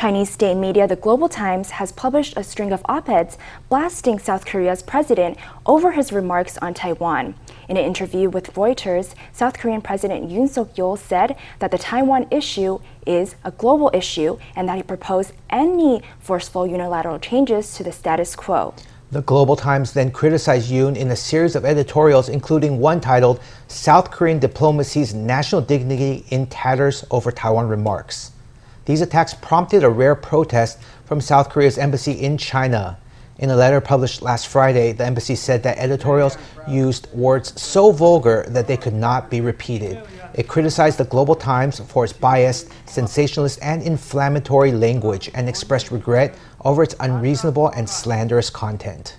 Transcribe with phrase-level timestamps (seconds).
[0.00, 3.36] Chinese state media The Global Times has published a string of op eds
[3.68, 7.34] blasting South Korea's president over his remarks on Taiwan.
[7.68, 12.26] In an interview with Reuters, South Korean President Yoon Suk yeol said that the Taiwan
[12.30, 17.92] issue is a global issue and that he proposed any forceful unilateral changes to the
[17.92, 18.72] status quo.
[19.10, 23.38] The Global Times then criticized Yoon in a series of editorials, including one titled
[23.68, 28.32] South Korean Diplomacy's National Dignity in Tatters over Taiwan Remarks.
[28.90, 32.98] These attacks prompted a rare protest from South Korea's embassy in China.
[33.38, 36.36] In a letter published last Friday, the embassy said that editorials
[36.66, 40.02] used words so vulgar that they could not be repeated.
[40.34, 46.34] It criticized the Global Times for its biased, sensationalist, and inflammatory language and expressed regret
[46.64, 49.18] over its unreasonable and slanderous content.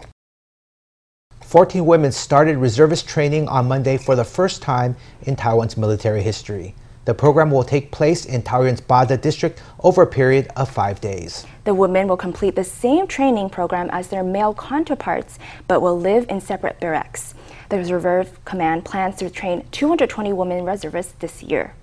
[1.43, 6.76] 14 women started reservist training on Monday for the first time in Taiwan's military history.
[7.11, 11.45] The program will take place in Taoyuan's Bade district over a period of five days.
[11.65, 16.26] The women will complete the same training program as their male counterparts, but will live
[16.29, 17.34] in separate barracks.
[17.67, 21.73] The Reserve Command plans to train 220 women reservists this year.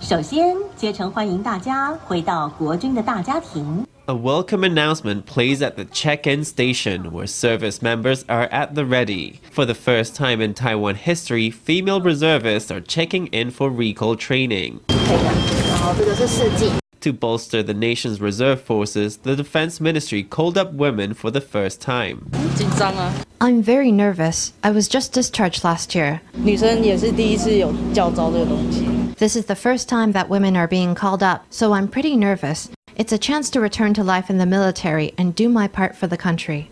[0.00, 3.86] 首先，竭诚欢迎大家回到国军的大家庭。
[4.08, 9.40] A welcome announcement plays at the check-in station where service members are at the ready.
[9.52, 14.80] For the first time in Taiwan history, female reservists are checking in for recall training.
[17.00, 21.80] To bolster the nation's reserve forces, the Defense Ministry called up women for the first
[21.80, 22.28] time.
[23.40, 24.52] I'm very nervous.
[24.64, 26.20] I was just discharged last year.
[26.34, 26.62] This
[29.36, 32.70] is the first time that women are being called up, so I'm pretty nervous.
[32.94, 36.06] It's a chance to return to life in the military and do my part for
[36.06, 36.68] the country.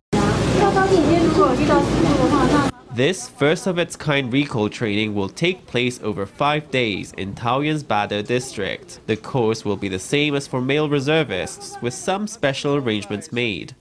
[2.93, 7.85] This first of its kind recall training will take place over five days in Taoyuan's
[7.85, 8.99] Bade district.
[9.07, 13.77] The course will be the same as for male reservists, with some special arrangements made.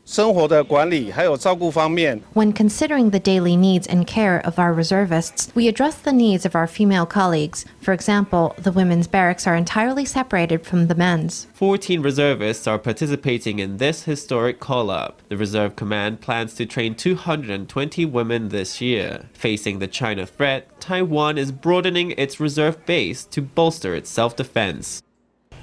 [2.33, 6.55] When considering the daily needs and care of our reservists, we address the needs of
[6.55, 7.65] our female colleagues.
[7.81, 11.47] For example, the women's barracks are entirely separated from the men's.
[11.55, 15.23] 14 reservists are participating in this historic call up.
[15.29, 19.25] The Reserve Command plans to train 220 women this year year.
[19.33, 25.01] Facing the China threat, Taiwan is broadening its reserve base to bolster its self defense.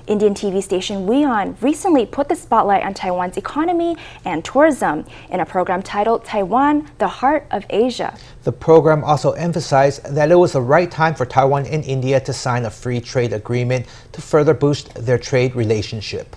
[0.07, 5.47] Indian TV station WION recently put the spotlight on Taiwan's economy and tourism in a
[5.47, 8.17] program titled Taiwan, the Heart of Asia.
[8.45, 12.33] The program also emphasized that it was the right time for Taiwan and India to
[12.33, 16.37] sign a free trade agreement to further boost their trade relationship.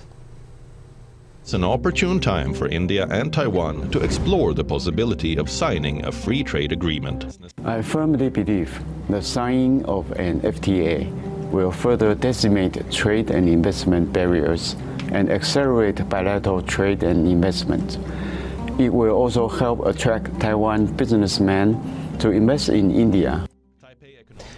[1.49, 6.11] It's an opportune time for India and Taiwan to explore the possibility of signing a
[6.11, 7.39] free trade agreement.
[7.65, 8.79] I firmly believe
[9.09, 11.09] the signing of an FTA
[11.49, 14.75] will further decimate trade and investment barriers
[15.11, 17.97] and accelerate bilateral trade and investment.
[18.77, 21.81] It will also help attract Taiwan businessmen
[22.19, 23.47] to invest in India.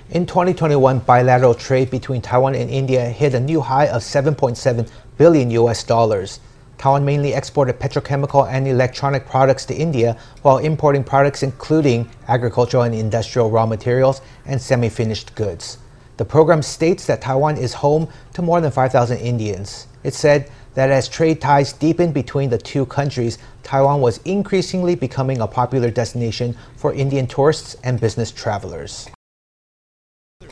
[0.09, 5.51] In 2021, bilateral trade between Taiwan and India hit a new high of 7.7 billion
[5.51, 6.41] US dollars.
[6.81, 12.95] Taiwan mainly exported petrochemical and electronic products to India while importing products including agricultural and
[12.95, 15.77] industrial raw materials and semi finished goods.
[16.17, 19.85] The program states that Taiwan is home to more than 5,000 Indians.
[20.03, 25.39] It said that as trade ties deepened between the two countries, Taiwan was increasingly becoming
[25.39, 29.07] a popular destination for Indian tourists and business travelers.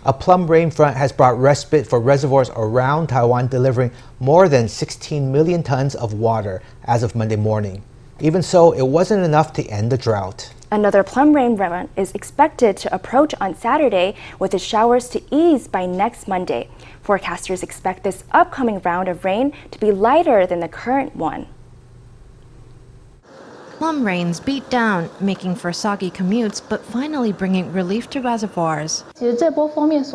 [0.05, 5.31] A plum rain front has brought respite for reservoirs around Taiwan, delivering more than 16
[5.31, 7.83] million tons of water as of Monday morning.
[8.21, 10.53] Even so, it wasn't enough to end the drought.
[10.71, 15.67] Another plum rain front is expected to approach on Saturday, with the showers to ease
[15.67, 16.69] by next Monday.
[17.03, 21.47] Forecasters expect this upcoming round of rain to be lighter than the current one.
[23.79, 29.05] Plum rains beat down, making for soggy commutes, but finally bringing relief to reservoirs.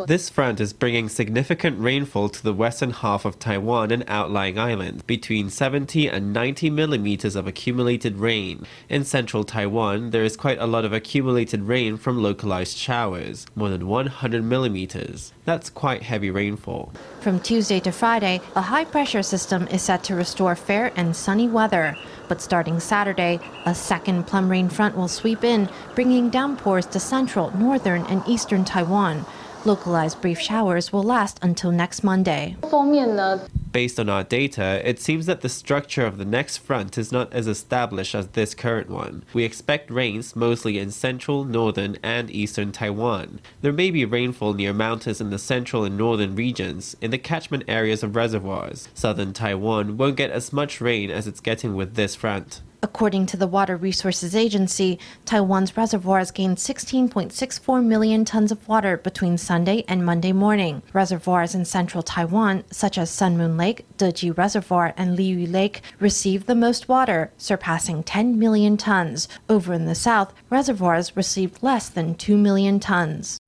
[0.07, 5.03] This front is bringing significant rainfall to the western half of Taiwan and outlying islands,
[5.05, 8.67] between 70 and 90 millimeters of accumulated rain.
[8.91, 13.71] In central Taiwan, there is quite a lot of accumulated rain from localized showers, more
[13.71, 15.33] than 100 millimeters.
[15.47, 16.93] That's quite heavy rainfall.
[17.21, 21.49] From Tuesday to Friday, a high pressure system is set to restore fair and sunny
[21.49, 21.97] weather.
[22.27, 27.57] But starting Saturday, a second plum rain front will sweep in, bringing downpours to central,
[27.57, 29.27] northern, and eastern Taiwan.
[29.67, 32.55] Localized brief showers will last until next Monday.
[33.73, 37.33] Based on our data, it seems that the structure of the next front is not
[37.33, 39.25] as established as this current one.
[39.33, 43.41] We expect rains mostly in central, northern, and eastern Taiwan.
[43.63, 47.65] There may be rainfall near mountains in the central and northern regions, in the catchment
[47.67, 48.91] areas of reservoirs.
[48.93, 52.61] Southern Taiwan won't get as much rain as it's getting with this front.
[52.85, 59.39] According to the Water Resources Agency, Taiwan's reservoirs gained 16.64 million tons of water between
[59.39, 60.83] Sunday and Monday morning.
[60.93, 66.47] Reservoirs in central Taiwan, such as Sun Moon Lake, Deji Reservoir, and Liyu Lake, received
[66.47, 69.29] the most water, surpassing 10 million tons.
[69.49, 73.39] Over in the south, reservoirs received less than 2 million tons.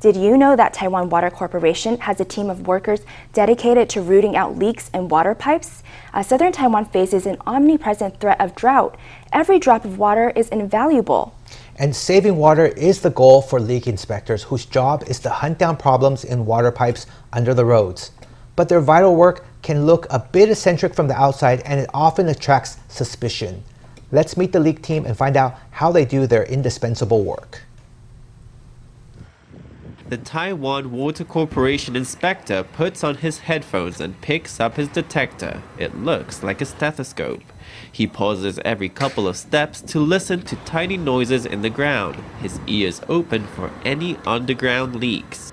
[0.00, 3.00] Did you know that Taiwan Water Corporation has a team of workers
[3.32, 5.82] dedicated to rooting out leaks in water pipes?
[6.14, 8.96] Uh, southern Taiwan faces an omnipresent threat of drought.
[9.32, 11.34] Every drop of water is invaluable.
[11.74, 15.76] And saving water is the goal for leak inspectors, whose job is to hunt down
[15.76, 18.12] problems in water pipes under the roads.
[18.54, 22.28] But their vital work can look a bit eccentric from the outside and it often
[22.28, 23.64] attracts suspicion.
[24.12, 27.62] Let's meet the leak team and find out how they do their indispensable work
[30.09, 35.61] The Taiwan Water Corporation inspector puts on his headphones and picks up his detector.
[35.77, 37.41] It looks like a stethoscope.
[37.91, 42.59] He pauses every couple of steps to listen to tiny noises in the ground, his
[42.67, 45.51] ears open for any underground leaks.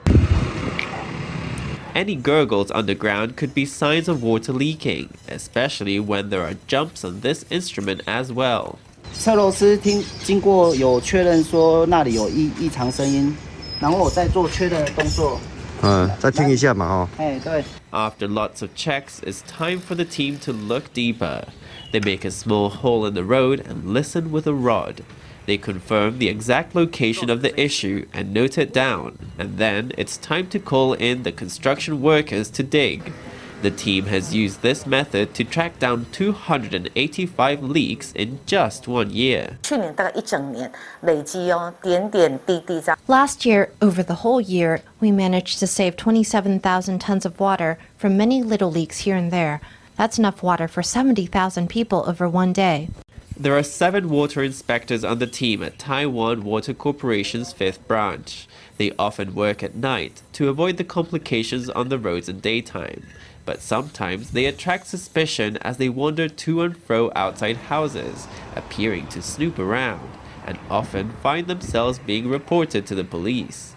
[1.95, 7.21] Any gurgles underground could be signs of water leaking, especially when there are jumps on
[7.21, 8.79] this instrument as well.
[9.13, 13.37] 测漏师听经过有确认说那里有异异常声音，
[13.81, 15.41] 然后我再做缺的动作。
[15.83, 17.09] 嗯，再听一下嘛，哦。
[17.17, 17.65] 哎，对。
[17.91, 21.45] After lots of checks, it's time for the team to look deeper.
[21.91, 25.03] They make a small hole in the road and listen with a rod.
[25.47, 30.19] They confirm the exact location of the issue and note it down, and then it's
[30.19, 33.11] time to call in the construction workers to dig.
[33.62, 39.58] The team has used this method to track down 285 leaks in just one year.
[43.08, 48.18] Last year, over the whole year, we managed to save 27,000 tons of water from
[48.18, 49.62] many little leaks here and there.
[49.96, 52.90] That's enough water for 70,000 people over one day.
[53.38, 58.48] There are seven water inspectors on the team at Taiwan Water Corporation's fifth branch.
[58.78, 63.04] They often work at night to avoid the complications on the roads in daytime
[63.46, 69.22] but sometimes they attract suspicion as they wander to and fro outside houses, appearing to
[69.22, 70.10] snoop around,
[70.46, 73.76] and often find themselves being reported to the police.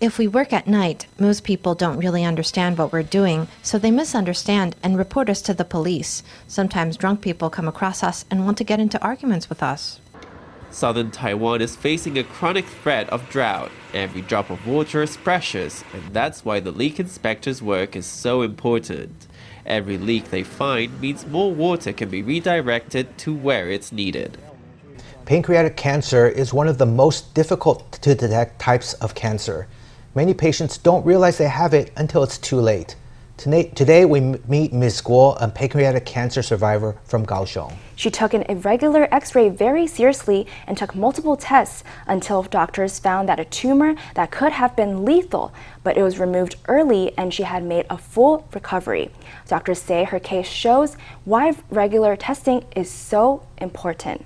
[0.00, 3.90] If we work at night, most people don't really understand what we're doing, so they
[3.90, 6.22] misunderstand and report us to the police.
[6.48, 10.00] Sometimes drunk people come across us and want to get into arguments with us.
[10.74, 13.70] Southern Taiwan is facing a chronic threat of drought.
[13.92, 18.42] Every drop of water is precious, and that's why the leak inspector's work is so
[18.42, 19.28] important.
[19.64, 24.36] Every leak they find means more water can be redirected to where it's needed.
[25.26, 29.68] Pancreatic cancer is one of the most difficult to detect types of cancer.
[30.16, 32.96] Many patients don't realize they have it until it's too late.
[33.36, 35.02] Today, we meet Ms.
[35.02, 37.74] Guo, a pancreatic cancer survivor from Kaohsiung.
[37.96, 43.28] She took an irregular x ray very seriously and took multiple tests until doctors found
[43.28, 45.52] that a tumor that could have been lethal,
[45.82, 49.10] but it was removed early and she had made a full recovery.
[49.48, 54.24] Doctors say her case shows why regular testing is so important.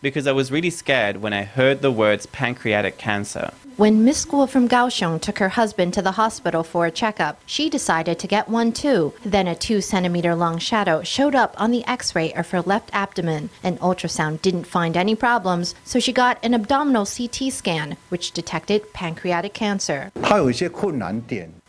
[0.00, 3.52] Because I was really scared when I heard the words pancreatic cancer.
[3.80, 7.70] When Miss Guo from Kaohsiung took her husband to the hospital for a checkup, she
[7.70, 9.14] decided to get one too.
[9.24, 12.90] Then a two centimeter long shadow showed up on the x ray of her left
[12.92, 13.48] abdomen.
[13.62, 18.92] An ultrasound didn't find any problems, so she got an abdominal CT scan, which detected
[18.92, 20.12] pancreatic cancer.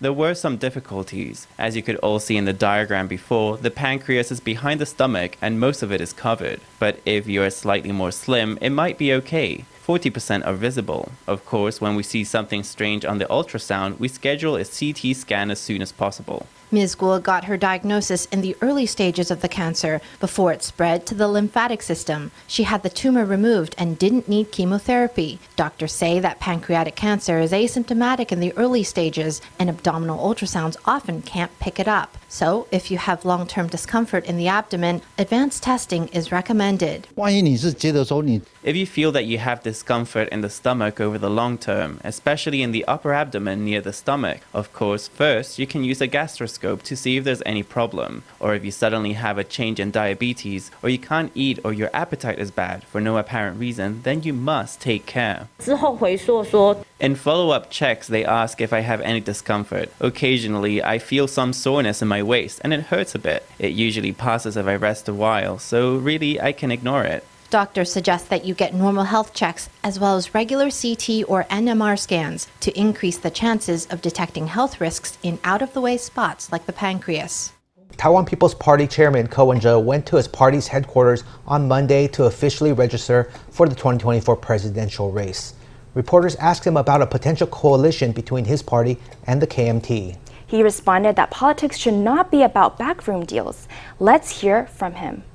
[0.01, 1.47] There were some difficulties.
[1.57, 5.37] As you could all see in the diagram before, the pancreas is behind the stomach
[5.41, 6.59] and most of it is covered.
[6.77, 9.63] But if you are slightly more slim, it might be okay.
[9.91, 11.11] 40% are visible.
[11.27, 15.51] Of course, when we see something strange on the ultrasound, we schedule a CT scan
[15.51, 16.47] as soon as possible.
[16.73, 16.95] Ms.
[16.95, 21.13] Guo got her diagnosis in the early stages of the cancer before it spread to
[21.13, 22.31] the lymphatic system.
[22.47, 25.39] She had the tumor removed and didn't need chemotherapy.
[25.57, 31.21] Doctors say that pancreatic cancer is asymptomatic in the early stages and abdominal ultrasounds often
[31.21, 32.17] can't pick it up.
[32.29, 37.09] So, if you have long term discomfort in the abdomen, advanced testing is recommended.
[38.63, 42.61] If you feel that you have discomfort in the stomach over the long term, especially
[42.61, 46.60] in the upper abdomen near the stomach, of course, first you can use a gastroscope
[46.61, 49.91] microscope to see if there's any problem, or if you suddenly have a change in
[49.91, 54.23] diabetes, or you can't eat or your appetite is bad for no apparent reason, then
[54.23, 55.47] you must take care.
[56.99, 59.89] In follow up checks, they ask if I have any discomfort.
[59.99, 63.43] Occasionally, I feel some soreness in my waist and it hurts a bit.
[63.57, 67.23] It usually passes if I rest a while, so really I can ignore it.
[67.51, 71.99] Doctors suggest that you get normal health checks as well as regular CT or NMR
[71.99, 76.49] scans to increase the chances of detecting health risks in out of the way spots
[76.53, 77.51] like the pancreas.
[77.97, 82.71] Taiwan People's Party chairman Ko Wen-je went to his party's headquarters on Monday to officially
[82.71, 85.53] register for the 2024 presidential race.
[85.93, 90.15] Reporters asked him about a potential coalition between his party and the KMT.
[90.47, 93.67] He responded that politics should not be about backroom deals.
[93.99, 95.25] Let's hear from him.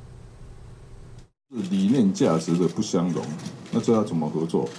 [1.69, 3.24] 理念价值的不相容，
[3.71, 4.69] 那这要怎么合作？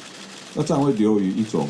[0.54, 1.66] 那这样会流于一种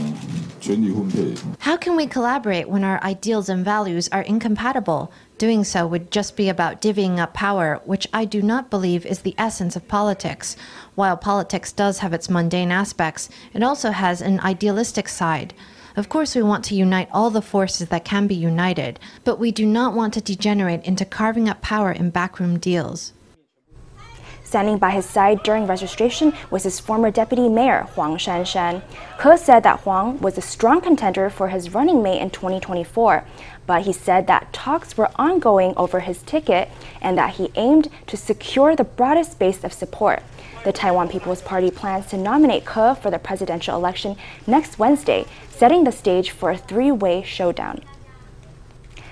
[0.61, 1.35] 权力分配。
[1.61, 5.11] How can we collaborate when our ideals and values are incompatible?
[5.39, 9.23] Doing so would just be about divvying up power, which I do not believe is
[9.23, 10.57] the essence of politics.
[10.97, 15.55] While politics does have its mundane aspects, it also has an idealistic side.
[15.97, 19.53] Of course, we want to unite all the forces that can be united, but we
[19.53, 23.13] do not want to degenerate into carving up power in backroom deals.
[24.48, 28.82] Standing by his side during registration was his former deputy mayor, Huang Shanshan.
[29.22, 33.26] He said that Huang was a strong contender for his running mate in 2024,
[33.66, 36.70] but he said that talks were ongoing over his ticket
[37.02, 40.24] and that he aimed to secure the broadest base of support.
[40.64, 44.16] The Taiwan People's Party plans to nominate Ke for the presidential election
[44.48, 47.82] next Wednesday, setting the stage for a three way showdown.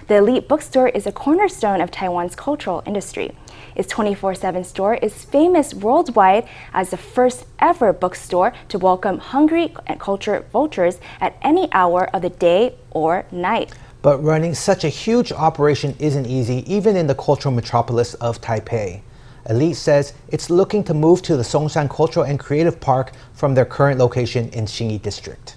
[0.07, 3.35] The Eslite Bookstore is a cornerstone of Taiwan's cultural industry.
[3.73, 9.73] Its 24 7 store is famous worldwide as the first ever bookstore to welcome hungry
[9.87, 13.73] and cultured vultures at any hour of the day or night.
[14.03, 19.01] But running such a huge operation isn't easy, even in the cultural metropolis of Taipei.
[19.49, 23.65] Eslite says it's looking to move to the Songshan Cultural and Creative Park from their
[23.65, 25.54] current location in Xinyi District.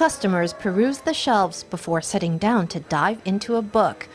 [0.00, 4.08] Customers peruse the shelves before sitting down to dive into a book.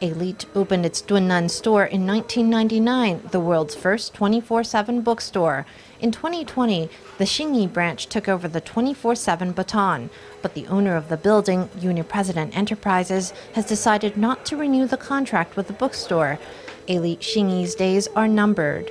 [0.00, 5.66] Eslite opened its Dunnan store in 1999, the world's first 24 7 bookstore.
[6.00, 6.88] In 2020,
[7.18, 10.08] the Xinyi branch took over the 24 7 baton,
[10.40, 15.54] but the owner of the building, Uni-President Enterprises, has decided not to renew the contract
[15.54, 16.38] with the bookstore.
[16.88, 18.90] Eslite Xinyi's days are numbered.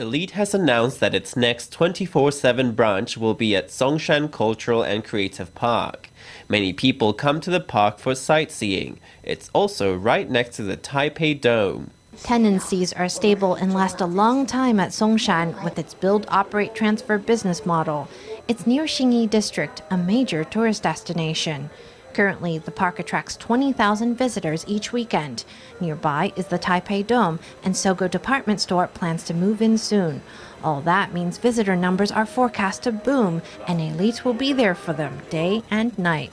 [0.00, 5.04] Eslite has announced that its next 24 7 branch will be at Songshan Cultural and
[5.04, 6.08] Creative Park.
[6.48, 8.98] Many people come to the park for sightseeing.
[9.22, 11.90] It's also right next to the Taipei Dome.
[12.22, 17.18] Tenancies are stable and last a long time at Songshan with its build, operate, transfer
[17.18, 18.08] business model.
[18.48, 21.68] It's near Xinyi District, a major tourist destination.
[22.12, 25.44] Currently, the park attracts 20,000 visitors each weekend.
[25.80, 30.22] Nearby is the Taipei Dome, and Sogo Department Store plans to move in soon.
[30.62, 34.92] All that means visitor numbers are forecast to boom, and Eslite will be there for
[34.92, 36.32] them day and night.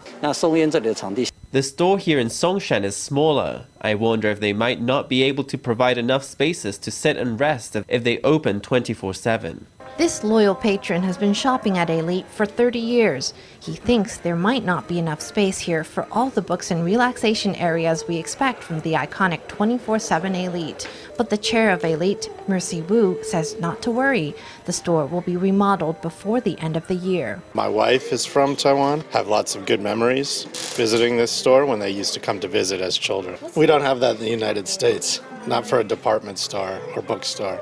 [1.51, 3.67] The store here in Songshan is smaller.
[3.79, 7.39] I wonder if they might not be able to provide enough spaces to sit and
[7.39, 9.65] rest if they open 24 7.
[9.97, 13.33] This loyal patron has been shopping at Eslite for 30 years.
[13.59, 17.55] He thinks there might not be enough space here for all the books and relaxation
[17.55, 20.87] areas we expect from the iconic 24 7 Eslite.
[21.17, 24.35] But the chair of Eslite, Mercy Wu, says not to worry.
[24.65, 27.41] The store will be remodeled before the end of the year.
[27.55, 30.43] My wife is from Taiwan, have lots of good memories
[30.75, 33.39] visiting this store when they used to come to visit as children.
[33.55, 37.59] We don't have that in the United States not for a department store or bookstore.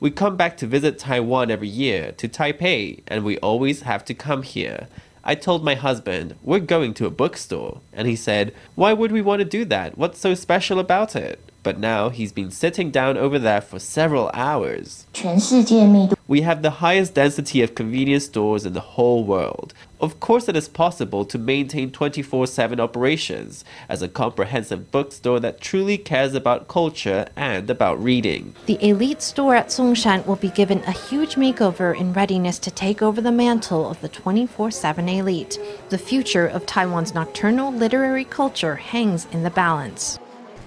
[0.00, 4.14] We come back to visit Taiwan every year to Taipei, and we always have to
[4.14, 4.86] come here.
[5.22, 7.80] I told my husband, we're going to a bookstore.
[7.92, 9.98] And he said, why would we want to do that?
[9.98, 11.40] What's so special about it?
[11.62, 15.06] But now he's been sitting down over there for several hours.
[16.30, 19.74] We have the highest density of convenience stores in the whole world.
[20.00, 25.60] Of course, it is possible to maintain 24 7 operations as a comprehensive bookstore that
[25.60, 28.54] truly cares about culture and about reading.
[28.66, 33.02] The Eslite store at Songshan will be given a huge makeover in readiness to take
[33.02, 35.58] over the mantle of the 24 7 Eslite.
[35.88, 40.20] The future of Taiwan's nocturnal literary culture hangs in the balance.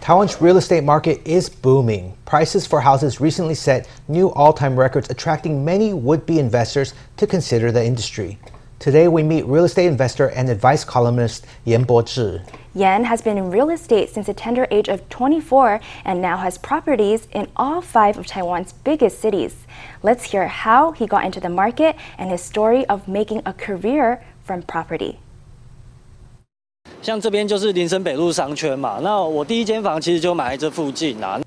[0.03, 2.13] Taiwan's real estate market is booming.
[2.25, 7.25] Prices for houses recently set new all time records, attracting many would be investors to
[7.25, 8.38] consider the industry.
[8.79, 12.41] Today, we meet real estate investor and advice columnist Yan Bo-zhi.
[12.75, 16.57] Yan has been in real estate since the tender age of 24 and now has
[16.57, 19.55] properties in all five of Taiwan's biggest cities.
[20.01, 24.22] Let's hear how he got into the market and his story of making a career
[24.43, 25.19] from property.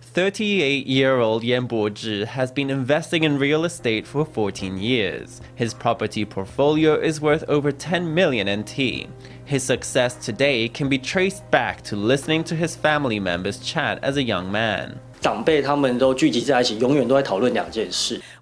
[0.03, 5.41] Thirty-eight-year-old Yan Bo-zhi has been investing in real estate for 14 years.
[5.55, 9.09] His property portfolio is worth over 10 million NT.
[9.47, 14.19] His success today can be traced back to listening to his family members chat as
[14.19, 15.01] a young man.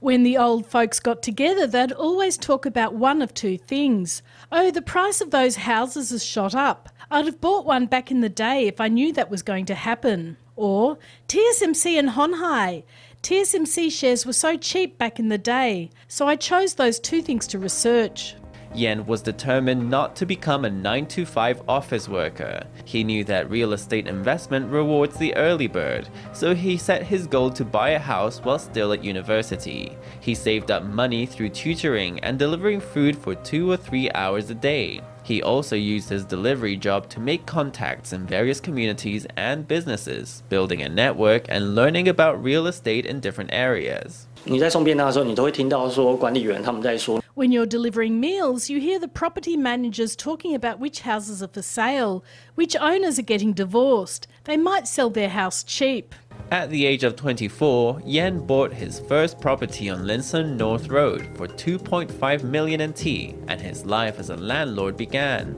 [0.01, 4.23] When the old folks got together, they'd always talk about one of two things.
[4.51, 6.91] Oh, the price of those houses has shot up.
[7.15, 9.77] I'd have bought one back in the day if I knew that was going to
[9.77, 10.37] happen.
[10.57, 12.83] Or TSMC and Honhai.
[13.23, 17.47] TSMC shares were so cheap back in the day, so I chose those two things
[17.47, 18.35] to research.
[18.74, 22.64] Yen was determined not to become a 9 to 5 office worker.
[22.86, 27.50] He knew that real estate investment rewards the early bird, so he set his goal
[27.52, 29.98] to buy a house while still at university.
[30.20, 34.56] He saved up money through tutoring and delivering food for 2 or 3 hours a
[34.56, 35.02] day.
[35.24, 40.82] He also used his delivery job to make contacts in various communities and businesses, building
[40.82, 44.26] a network and learning about real estate in different areas.
[44.44, 51.49] 你在送便当的时候，你都会听到说管理员他们在说 when you're delivering meals, you hear the property managers talking about which houses are
[51.49, 52.23] for sale,
[52.55, 54.29] which owners are getting divorced.
[54.45, 56.15] They might sell their house cheap.
[56.51, 61.49] At the age of 24, Yen bought his first property on Linsen North Road for
[61.49, 65.57] 2.5 million NT, and his life as a landlord began.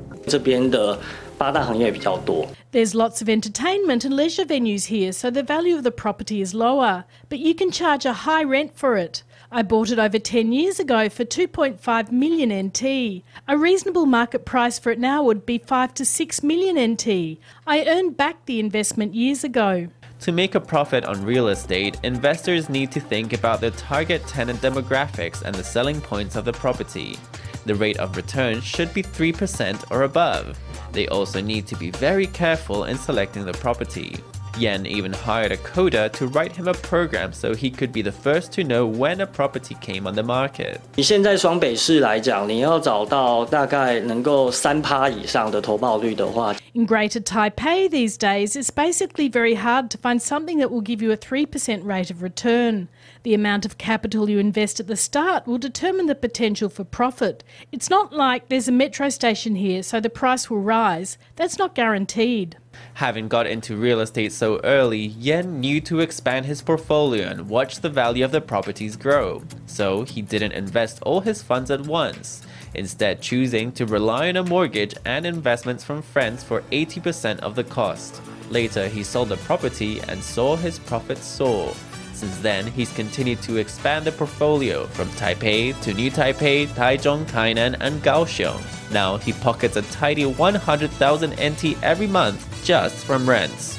[2.71, 6.55] There's lots of entertainment and leisure venues here, so the value of the property is
[6.55, 9.23] lower, but you can charge a high rent for it.
[9.51, 13.23] I bought it over 10 years ago for 2.5 million NT.
[13.49, 17.39] A reasonable market price for it now would be 5 to 6 million NT.
[17.67, 19.89] I earned back the investment years ago.
[20.27, 24.61] To make a profit on real estate, investors need to think about their target tenant
[24.61, 27.17] demographics and the selling points of the property.
[27.65, 30.59] The rate of return should be 3% or above.
[30.91, 34.17] They also need to be very careful in selecting the property.
[34.58, 38.12] Yen even hired a coder to write him a program so he could be the
[38.12, 40.80] first to know when a property came on the market.
[40.98, 50.82] 以现在双北市来讲，你要找到大概能够三趴以上的投报率的话， In Greater Taipei these days, it's basically very hard to find something that will
[50.82, 52.88] give you a 3% rate of return.
[53.24, 57.44] The amount of capital you invest at the start will determine the potential for profit.
[57.72, 61.18] It's not like there's a metro station here, so the price will rise.
[61.36, 62.58] That's not guaranteed.
[62.95, 67.81] Having got into real estate so early, Yen knew to expand his portfolio and watch
[67.81, 69.43] the value of the properties grow.
[69.67, 72.43] So he didn't invest all his funds at once,
[72.75, 77.65] instead, choosing to rely on a mortgage and investments from friends for 80% of the
[77.65, 78.23] cost.
[78.49, 81.75] Later, he sold the property and saw his profits soar.
[82.15, 87.77] Since then, he's continued to expand the portfolio from Taipei to New Taipei, Taichung, Tainan,
[87.81, 88.63] and Kaohsiung.
[88.91, 93.79] Now he pockets a tidy 100,000 NT every month just from rents.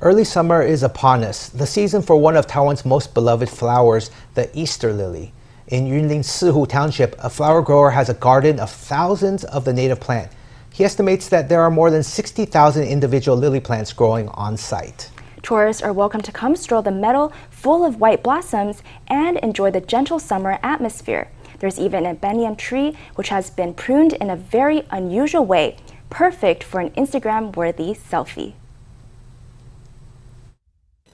[0.00, 4.48] Early summer is upon us, the season for one of Taiwan's most beloved flowers, the
[4.56, 5.32] Easter lily.
[5.66, 9.98] In Yunlin Sihu Township, a flower grower has a garden of thousands of the native
[9.98, 10.30] plant.
[10.72, 15.10] He estimates that there are more than 60,000 individual lily plants growing on site.
[15.42, 19.80] Tourists are welcome to come stroll the meadow full of white blossoms and enjoy the
[19.80, 21.28] gentle summer atmosphere.
[21.58, 25.78] There's even a banyan tree which has been pruned in a very unusual way,
[26.10, 28.54] perfect for an Instagram worthy selfie.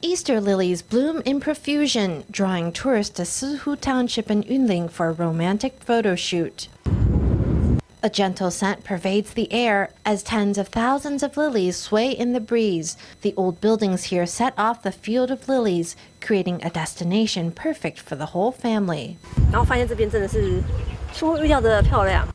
[0.01, 5.75] Easter lilies bloom in profusion, drawing tourists to Sihu Township in Yunlin for a romantic
[5.81, 6.69] photo shoot.
[8.05, 12.41] A gentle scent pervades the air as tens of thousands of lilies sway in the
[12.41, 12.97] breeze.
[13.21, 18.17] The old buildings here set off the field of lilies, creating a destination perfect for
[18.17, 19.19] the whole family.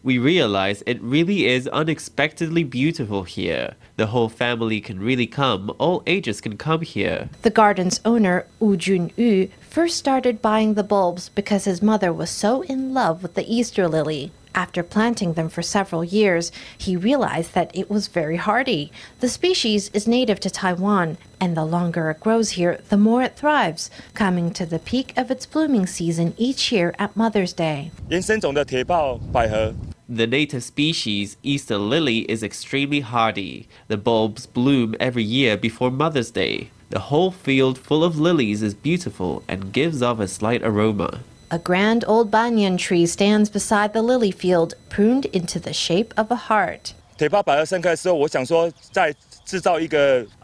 [0.04, 3.76] We realize it really is unexpectedly beautiful here.
[3.96, 7.30] The whole family can really come, all ages can come here.
[7.42, 12.62] The garden's owner, Wu Junyu, first started buying the bulbs because his mother was so
[12.64, 14.32] in love with the Easter lily.
[14.56, 18.92] After planting them for several years, he realized that it was very hardy.
[19.20, 23.36] The species is native to Taiwan, and the longer it grows here, the more it
[23.36, 27.92] thrives, coming to the peak of its blooming season each year at Mother's Day.
[30.10, 33.68] The native species, Easter lily, is extremely hardy.
[33.90, 36.72] The bulbs bloom every year before Mother's Day.
[36.90, 41.20] The whole field full of lilies is beautiful and gives off a slight aroma.
[41.50, 46.30] A grand old banyan tree stands beside the lily field, pruned into the shape of
[46.30, 46.94] a heart.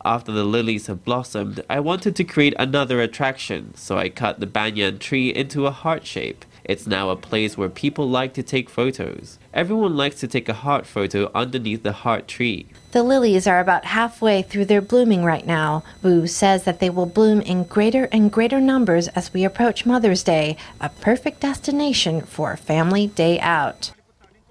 [0.05, 4.45] After the lilies have blossomed, I wanted to create another attraction, so I cut the
[4.45, 6.45] banyan tree into a heart shape.
[6.65, 9.37] It's now a place where people like to take photos.
[9.53, 12.67] Everyone likes to take a heart photo underneath the heart tree.
[12.91, 15.83] The lilies are about halfway through their blooming right now.
[16.01, 20.23] Wu says that they will bloom in greater and greater numbers as we approach Mother's
[20.23, 23.91] Day, a perfect destination for a family day out.